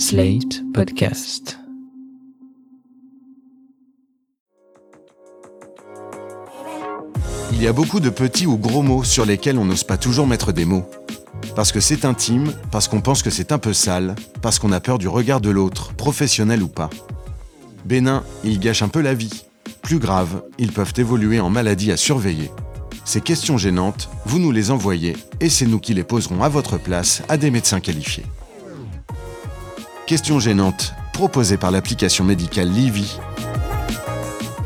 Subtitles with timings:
[0.00, 1.58] Slate Podcast.
[7.52, 10.26] Il y a beaucoup de petits ou gros mots sur lesquels on n'ose pas toujours
[10.26, 10.88] mettre des mots.
[11.54, 14.80] Parce que c'est intime, parce qu'on pense que c'est un peu sale, parce qu'on a
[14.80, 16.88] peur du regard de l'autre, professionnel ou pas.
[17.84, 19.44] Bénin, ils gâchent un peu la vie.
[19.82, 22.50] Plus grave, ils peuvent évoluer en maladie à surveiller.
[23.04, 26.78] Ces questions gênantes, vous nous les envoyez et c'est nous qui les poserons à votre
[26.78, 28.24] place à des médecins qualifiés.
[30.10, 33.20] Questions gênantes, proposées par l'application médicale Livy.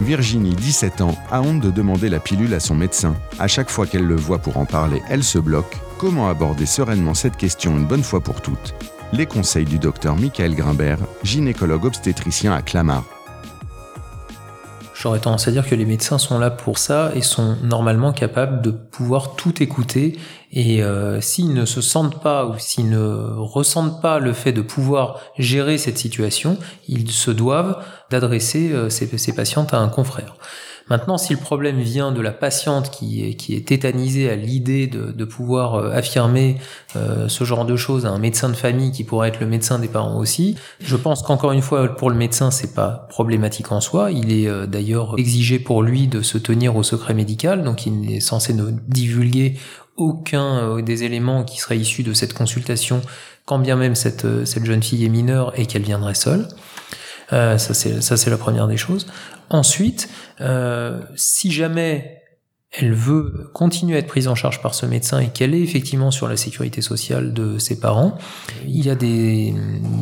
[0.00, 3.16] Virginie, 17 ans, a honte de demander la pilule à son médecin.
[3.40, 5.78] À chaque fois qu'elle le voit pour en parler, elle se bloque.
[5.98, 8.76] Comment aborder sereinement cette question une bonne fois pour toutes?
[9.12, 13.02] Les conseils du docteur Michael Grimbert, gynécologue obstétricien à Clamart.
[15.02, 18.62] J'aurais tendance à dire que les médecins sont là pour ça et sont normalement capables
[18.62, 20.16] de pouvoir tout écouter.
[20.52, 24.62] Et euh, s'ils ne se sentent pas ou s'ils ne ressentent pas le fait de
[24.62, 26.56] pouvoir gérer cette situation,
[26.86, 30.36] ils se doivent d'adresser euh, ces, ces patientes à un confrère.
[30.90, 35.74] Maintenant, si le problème vient de la patiente qui est, tétanisée à l'idée de, pouvoir
[35.76, 36.58] euh, affirmer
[36.96, 39.78] euh, ce genre de choses à un médecin de famille qui pourrait être le médecin
[39.78, 43.80] des parents aussi, je pense qu'encore une fois, pour le médecin, c'est pas problématique en
[43.80, 44.10] soi.
[44.10, 48.12] Il est euh, d'ailleurs exigé pour lui de se tenir au secret médical, donc il
[48.12, 49.58] est censé ne divulguer
[49.96, 53.02] aucun des éléments qui seraient issus de cette consultation,
[53.44, 54.26] quand bien même cette
[54.64, 56.48] jeune fille est mineure et qu'elle viendrait seule.
[57.32, 57.74] Euh, ça
[58.16, 59.06] c'est la première des choses.
[59.50, 60.08] Ensuite,
[60.40, 62.22] euh, si jamais
[62.72, 66.10] elle veut continuer à être prise en charge par ce médecin et qu'elle est effectivement
[66.10, 68.16] sur la sécurité sociale de ses parents,
[68.66, 69.54] il y a des,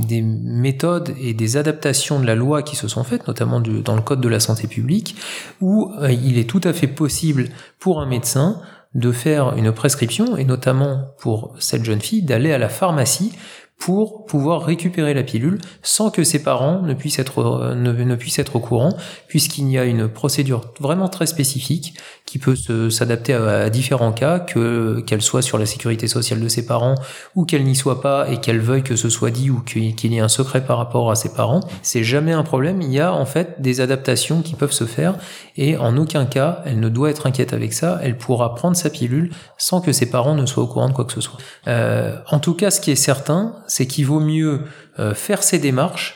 [0.06, 4.02] des méthodes et des adaptations de la loi qui se sont faites, notamment dans le
[4.02, 5.16] Code de la santé publique,
[5.60, 7.48] où euh, il est tout à fait possible
[7.80, 8.60] pour un médecin
[8.94, 13.32] de faire une prescription, et notamment pour cette jeune fille, d'aller à la pharmacie
[13.80, 18.38] pour pouvoir récupérer la pilule sans que ses parents ne puissent être, ne, ne puissent
[18.38, 18.94] être au courant,
[19.26, 21.94] puisqu'il y a une procédure vraiment très spécifique
[22.30, 22.54] qui peut
[22.91, 26.94] s'adapter à, différents cas, que qu'elle soit sur la sécurité sociale de ses parents
[27.34, 30.16] ou qu'elle n'y soit pas et qu'elle veuille que ce soit dit ou qu'il y
[30.16, 31.58] ait un secret par rapport à ses parents.
[31.82, 32.82] C'est jamais un problème.
[32.82, 35.16] Il y a en fait des adaptations qui peuvent se faire
[35.56, 37.98] et en aucun cas elle ne doit être inquiète avec ça.
[38.00, 41.06] Elle pourra prendre sa pilule sans que ses parents ne soient au courant de quoi
[41.06, 41.40] que ce soit.
[41.66, 44.60] Euh, en tout cas, ce qui est certain, c'est qu'il vaut mieux
[45.00, 46.14] euh, faire ces démarches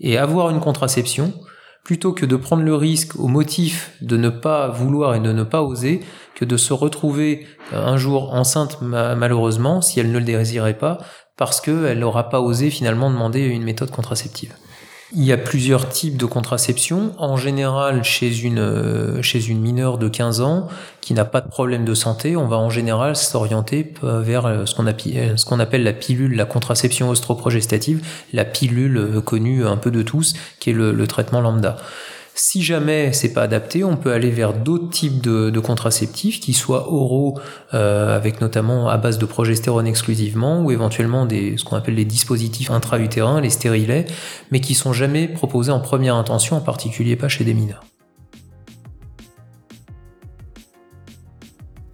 [0.00, 1.32] et avoir une contraception
[1.90, 5.42] plutôt que de prendre le risque au motif de ne pas vouloir et de ne
[5.42, 5.98] pas oser
[6.36, 10.98] que de se retrouver euh, un jour enceinte malheureusement si elle ne le désirait pas
[11.36, 14.54] parce qu'elle n'aura pas osé finalement demander une méthode contraceptive.
[15.12, 17.14] Il y a plusieurs types de contraception.
[17.18, 20.68] En général, chez une, euh, chez une mineure de 15 ans
[21.00, 24.74] qui n'a pas de problème de santé, on va en général s'orienter vers euh, ce
[25.44, 30.34] qu'on appelle, la pilule, la contraception ostroprogestative, la pilule euh, connue un peu de tous,
[30.60, 31.76] qui est le traitement lambda.
[32.34, 36.92] Si jamais c'est pas adapté, on peut aller vers d'autres types de, contraceptifs qui soient
[36.92, 37.38] oraux,
[37.74, 42.04] euh, avec notamment à base de progestérone exclusivement, ou éventuellement des ce qu'on appelle les
[42.04, 44.06] dispositifs intra-utérins, les stérilets,
[44.50, 47.84] mais qui sont jamais proposés en première intention, en particulier pas chez des mineurs.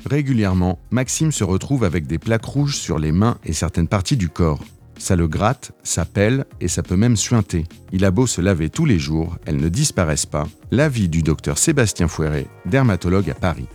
[0.09, 4.29] Régulièrement, Maxime se retrouve avec des plaques rouges sur les mains et certaines parties du
[4.29, 4.61] corps.
[4.99, 7.65] Ça le gratte, ça pèle et ça peut même suinter.
[7.93, 10.49] Il a beau se laver tous les jours, elles ne disparaissent pas.
[10.71, 13.67] L'avis du docteur Sébastien Fouéré, dermatologue à Paris.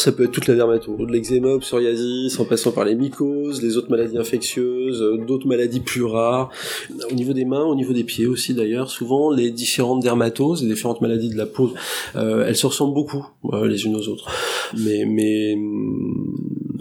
[0.00, 3.76] Ça peut être toute la dermato, de l'eczéma, psoriasis, en passant par les mycoses, les
[3.76, 6.50] autres maladies infectieuses, d'autres maladies plus rares.
[7.10, 10.70] Au niveau des mains, au niveau des pieds aussi d'ailleurs, souvent les différentes dermatoses, les
[10.70, 11.74] différentes maladies de la peau,
[12.16, 14.30] euh, elles se ressemblent beaucoup euh, les unes aux autres.
[14.78, 15.58] Mais, mais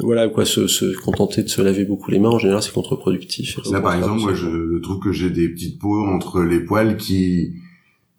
[0.02, 3.60] voilà quoi, se, se, contenter de se laver beaucoup les mains en général c'est contre-productif.
[3.72, 7.54] Là par exemple, moi je trouve que j'ai des petites peaux entre les poils qui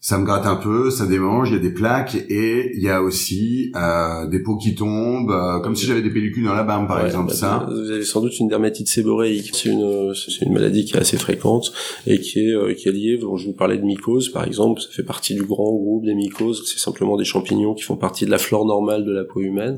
[0.02, 2.88] ça me gratte un peu, ça démange, il y a des plaques et il y
[2.88, 6.62] a aussi euh, des peaux qui tombent, euh, comme si j'avais des pellicules dans la
[6.62, 7.28] barbe par ouais, exemple.
[7.28, 7.66] Bah, ça.
[7.70, 9.50] Vous avez sans doute une dermatite séboréique.
[9.52, 11.74] C'est une c'est une maladie qui est assez fréquente
[12.06, 13.18] et qui est euh, qui est liée.
[13.20, 16.62] je vous parlais de mycoses par exemple, ça fait partie du grand groupe des mycoses.
[16.64, 19.76] C'est simplement des champignons qui font partie de la flore normale de la peau humaine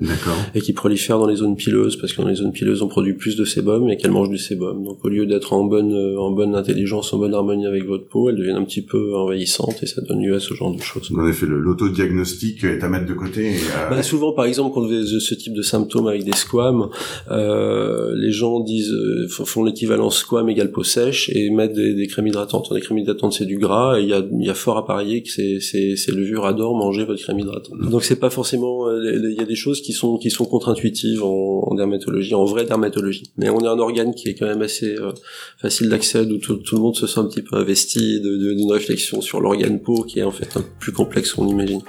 [0.55, 3.15] et qui prolifèrent dans les zones pileuses parce que dans les zones pileuses on produit
[3.15, 4.85] plus de sébum et qu'elles mangent du sébum.
[4.85, 8.31] Donc au lieu d'être en bonne en bonne intelligence, en bonne harmonie avec votre peau,
[8.31, 10.01] elles deviennent un petit peu envahissantes et ça
[10.35, 11.11] à ce genre de choses.
[11.17, 13.53] En effet, l'autodiagnostic est à mettre de côté.
[13.53, 16.33] et, euh, Bah, souvent, par exemple, quand vous avez ce type de symptômes avec des
[16.33, 16.89] squames,
[17.31, 22.07] euh, les gens disent euh, font- l'équivalent squam égale peau sèche et mettent des, des
[22.07, 22.69] crèmes hydratantes.
[22.75, 25.23] Les crèmes hydratantes, c'est du gras et il y a, y a fort à parier
[25.23, 27.79] que ces, ces, ces levures adorent manger votre crème hydratante.
[27.91, 28.89] Donc c'est pas forcément.
[28.89, 29.01] euh,
[29.31, 32.65] Il y a des choses qui sont qui sont contre-intuitives en, en dermatologie, en vraie
[32.65, 33.25] dermatologie.
[33.37, 35.13] Mais on est un organe qui est quand même assez euh,
[35.61, 39.21] facile d'accès, où tout, tout le monde se sent un petit peu investi d'une réflexion
[39.21, 41.83] sur l'organe peau qui est en fait un peu plus complexe qu'on imagine.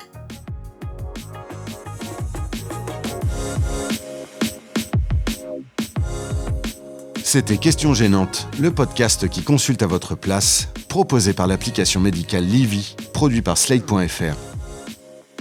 [7.34, 12.96] C'était Question Gênante, le podcast qui consulte à votre place, proposé par l'application médicale Livy,
[13.12, 14.36] produit par Slate.fr.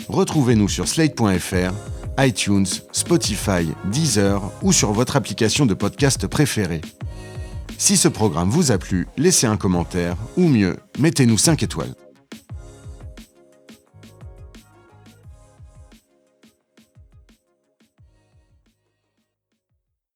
[0.08, 1.74] Retrouvez-nous sur Slate.fr,
[2.18, 6.80] iTunes, Spotify, Deezer ou sur votre application de podcast préférée.
[7.76, 11.94] Si ce programme vous a plu, laissez un commentaire ou mieux, mettez-nous 5 étoiles.